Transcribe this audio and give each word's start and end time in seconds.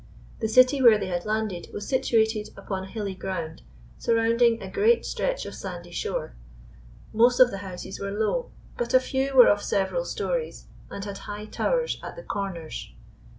The 0.39 0.49
city 0.49 0.81
where 0.81 0.97
they 0.97 1.09
had 1.09 1.25
landed 1.27 1.67
was 1.73 1.87
situated 1.87 2.49
upon 2.57 2.87
hilly 2.87 3.13
ground 3.13 3.61
surround 3.99 4.41
ing 4.41 4.59
a 4.59 4.67
great 4.67 5.05
stretch 5.05 5.45
of 5.45 5.53
sandy 5.53 5.91
shore. 5.91 6.33
Most 7.13 7.39
of 7.39 7.51
the 7.51 7.59
houses 7.59 7.99
were 7.99 8.09
low, 8.09 8.49
but 8.79 8.95
a 8.95 8.99
few 8.99 9.35
were 9.35 9.47
of 9.49 9.61
several 9.61 10.03
stories, 10.05 10.65
and 10.89 11.05
had 11.05 11.19
high 11.29 11.45
towers 11.45 11.99
at 12.01 12.15
the 12.15 12.23
corners. 12.23 12.91